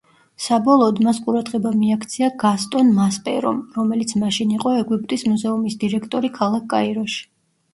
[0.43, 7.23] საბოლოოდ მას ყურადღება მიაქცია გასტონ მასპერომ, რომელიც მაშინ იყო ეგვიპტის მუზეუმის დირექტორი ქალაქ კაიროში.